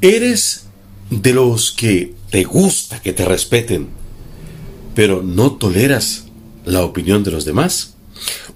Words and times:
¿Eres 0.00 0.66
de 1.10 1.32
los 1.32 1.72
que 1.72 2.14
te 2.30 2.44
gusta 2.44 3.00
que 3.00 3.12
te 3.12 3.24
respeten, 3.24 3.88
pero 4.94 5.22
no 5.22 5.52
toleras 5.52 6.26
la 6.64 6.84
opinión 6.84 7.24
de 7.24 7.30
los 7.30 7.44
demás? 7.44 7.94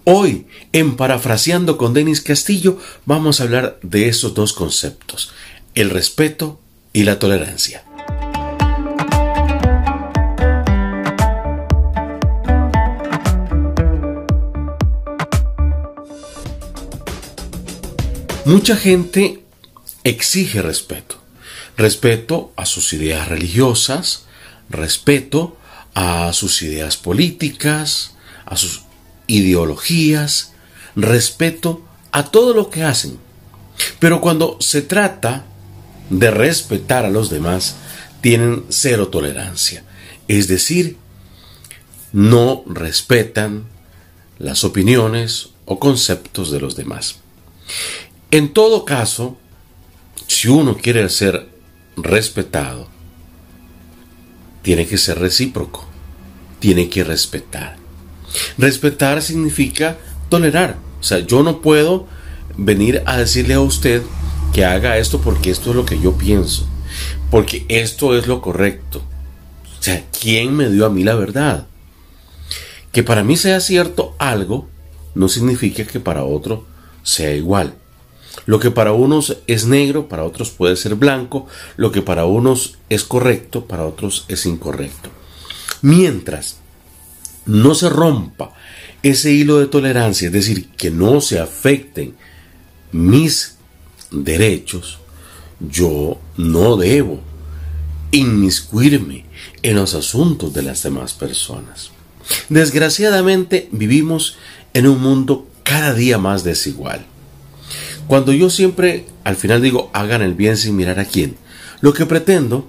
Hoy, 0.04 0.46
en 0.72 0.96
Parafraseando 0.96 1.78
con 1.78 1.94
Denis 1.94 2.20
Castillo, 2.20 2.78
vamos 3.06 3.40
a 3.40 3.44
hablar 3.44 3.78
de 3.82 4.08
esos 4.08 4.34
dos 4.34 4.52
conceptos, 4.52 5.32
el 5.74 5.90
respeto 5.90 6.60
y 6.92 7.04
la 7.04 7.18
tolerancia. 7.18 7.84
Mucha 18.44 18.76
gente 18.76 19.42
exige 20.04 20.62
respeto 20.62 21.17
respeto 21.78 22.52
a 22.56 22.66
sus 22.66 22.92
ideas 22.92 23.28
religiosas, 23.28 24.26
respeto 24.68 25.56
a 25.94 26.32
sus 26.32 26.60
ideas 26.62 26.96
políticas, 26.96 28.16
a 28.44 28.56
sus 28.56 28.82
ideologías, 29.28 30.52
respeto 30.96 31.82
a 32.10 32.24
todo 32.24 32.52
lo 32.52 32.68
que 32.68 32.82
hacen. 32.82 33.18
Pero 34.00 34.20
cuando 34.20 34.58
se 34.60 34.82
trata 34.82 35.44
de 36.10 36.30
respetar 36.32 37.06
a 37.06 37.10
los 37.10 37.30
demás, 37.30 37.76
tienen 38.20 38.64
cero 38.70 39.08
tolerancia. 39.08 39.84
Es 40.26 40.48
decir, 40.48 40.96
no 42.12 42.64
respetan 42.66 43.66
las 44.38 44.64
opiniones 44.64 45.50
o 45.64 45.78
conceptos 45.78 46.50
de 46.50 46.58
los 46.58 46.74
demás. 46.74 47.20
En 48.32 48.52
todo 48.52 48.84
caso, 48.84 49.36
si 50.26 50.48
uno 50.48 50.76
quiere 50.76 51.08
ser 51.08 51.57
respetado, 52.02 52.88
tiene 54.62 54.86
que 54.86 54.98
ser 54.98 55.18
recíproco, 55.18 55.86
tiene 56.58 56.88
que 56.88 57.04
respetar. 57.04 57.76
Respetar 58.58 59.22
significa 59.22 59.96
tolerar. 60.28 60.78
O 61.00 61.02
sea, 61.02 61.20
yo 61.20 61.42
no 61.42 61.60
puedo 61.60 62.06
venir 62.56 63.02
a 63.06 63.16
decirle 63.16 63.54
a 63.54 63.60
usted 63.60 64.02
que 64.52 64.64
haga 64.64 64.98
esto 64.98 65.20
porque 65.20 65.50
esto 65.50 65.70
es 65.70 65.76
lo 65.76 65.84
que 65.84 66.00
yo 66.00 66.16
pienso, 66.16 66.66
porque 67.30 67.64
esto 67.68 68.16
es 68.16 68.26
lo 68.26 68.40
correcto. 68.40 69.02
O 69.78 69.82
sea, 69.82 70.04
¿quién 70.20 70.54
me 70.54 70.68
dio 70.68 70.86
a 70.86 70.90
mí 70.90 71.04
la 71.04 71.14
verdad? 71.14 71.66
Que 72.92 73.02
para 73.02 73.22
mí 73.22 73.36
sea 73.36 73.60
cierto 73.60 74.14
algo 74.18 74.68
no 75.14 75.28
significa 75.28 75.84
que 75.84 76.00
para 76.00 76.24
otro 76.24 76.66
sea 77.02 77.34
igual. 77.34 77.74
Lo 78.46 78.60
que 78.60 78.70
para 78.70 78.92
unos 78.92 79.38
es 79.46 79.66
negro, 79.66 80.08
para 80.08 80.24
otros 80.24 80.50
puede 80.50 80.76
ser 80.76 80.94
blanco, 80.94 81.46
lo 81.76 81.92
que 81.92 82.02
para 82.02 82.24
unos 82.24 82.78
es 82.88 83.04
correcto, 83.04 83.66
para 83.66 83.84
otros 83.84 84.24
es 84.28 84.46
incorrecto. 84.46 85.10
Mientras 85.82 86.58
no 87.46 87.74
se 87.74 87.88
rompa 87.88 88.52
ese 89.02 89.32
hilo 89.32 89.58
de 89.58 89.66
tolerancia, 89.66 90.26
es 90.26 90.32
decir, 90.32 90.70
que 90.70 90.90
no 90.90 91.20
se 91.20 91.38
afecten 91.38 92.14
mis 92.92 93.56
derechos, 94.10 94.98
yo 95.60 96.20
no 96.36 96.76
debo 96.76 97.20
inmiscuirme 98.10 99.26
en 99.62 99.76
los 99.76 99.94
asuntos 99.94 100.54
de 100.54 100.62
las 100.62 100.82
demás 100.82 101.14
personas. 101.14 101.90
Desgraciadamente 102.48 103.68
vivimos 103.72 104.36
en 104.74 104.86
un 104.86 105.00
mundo 105.00 105.46
cada 105.62 105.94
día 105.94 106.18
más 106.18 106.44
desigual. 106.44 107.06
Cuando 108.08 108.32
yo 108.32 108.50
siempre 108.50 109.04
al 109.22 109.36
final 109.36 109.62
digo 109.62 109.90
hagan 109.92 110.22
el 110.22 110.34
bien 110.34 110.56
sin 110.56 110.74
mirar 110.74 110.98
a 110.98 111.04
quién, 111.04 111.36
lo 111.80 111.92
que 111.92 112.06
pretendo 112.06 112.68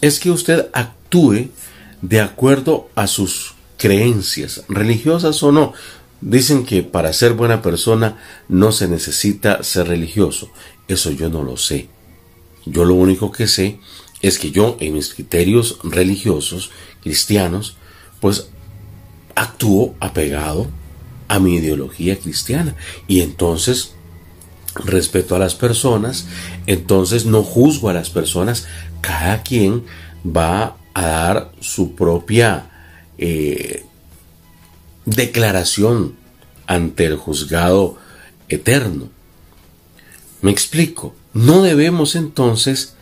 es 0.00 0.18
que 0.18 0.30
usted 0.30 0.68
actúe 0.72 1.50
de 2.00 2.20
acuerdo 2.20 2.88
a 2.94 3.06
sus 3.06 3.54
creencias, 3.76 4.64
religiosas 4.68 5.42
o 5.42 5.52
no. 5.52 5.74
Dicen 6.20 6.64
que 6.64 6.82
para 6.82 7.12
ser 7.12 7.34
buena 7.34 7.62
persona 7.62 8.18
no 8.48 8.72
se 8.72 8.88
necesita 8.88 9.62
ser 9.62 9.88
religioso. 9.88 10.50
Eso 10.88 11.10
yo 11.10 11.28
no 11.28 11.42
lo 11.42 11.56
sé. 11.56 11.88
Yo 12.64 12.84
lo 12.84 12.94
único 12.94 13.30
que 13.30 13.46
sé 13.46 13.78
es 14.22 14.38
que 14.38 14.52
yo 14.52 14.76
en 14.80 14.94
mis 14.94 15.12
criterios 15.12 15.78
religiosos, 15.82 16.70
cristianos, 17.02 17.76
pues 18.20 18.48
actúo 19.34 19.94
apegado 20.00 20.68
a 21.28 21.38
mi 21.40 21.56
ideología 21.56 22.18
cristiana. 22.18 22.76
Y 23.08 23.20
entonces 23.20 23.94
respeto 24.74 25.36
a 25.36 25.38
las 25.38 25.54
personas, 25.54 26.26
entonces 26.66 27.26
no 27.26 27.42
juzgo 27.42 27.88
a 27.88 27.94
las 27.94 28.10
personas, 28.10 28.66
cada 29.00 29.42
quien 29.42 29.84
va 30.24 30.76
a 30.94 31.06
dar 31.06 31.52
su 31.60 31.94
propia 31.94 32.70
eh, 33.18 33.84
declaración 35.04 36.16
ante 36.66 37.06
el 37.06 37.16
juzgado 37.16 37.98
eterno. 38.48 39.10
Me 40.40 40.50
explico, 40.50 41.14
no 41.34 41.62
debemos 41.62 42.14
entonces 42.14 42.94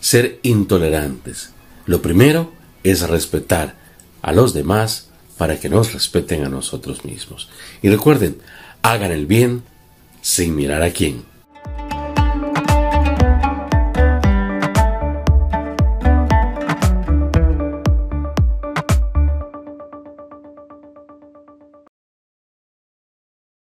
ser 0.00 0.40
intolerantes. 0.42 1.50
Lo 1.86 2.02
primero 2.02 2.52
es 2.82 3.08
respetar 3.08 3.76
a 4.22 4.32
los 4.32 4.52
demás 4.52 5.08
para 5.36 5.58
que 5.58 5.68
nos 5.68 5.92
respeten 5.92 6.44
a 6.44 6.48
nosotros 6.48 7.04
mismos. 7.04 7.48
Y 7.82 7.88
recuerden, 7.88 8.38
hagan 8.82 9.12
el 9.12 9.26
bien 9.26 9.62
sin 10.28 10.54
mirar 10.54 10.82
a 10.82 10.92
quién. 10.92 11.27